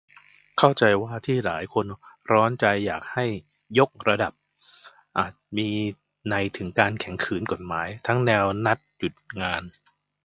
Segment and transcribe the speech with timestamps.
[0.57, 1.85] เข้าใจว่าที่หลายคน
[2.31, 3.25] ร้อนใจอยากให้
[3.79, 4.43] "ยกระดับ" โดย
[5.17, 5.67] อาจมี
[6.31, 9.63] นัยถึงการแข็งขืนกฎหมาย ทั้งแนวนัดหยุดงาน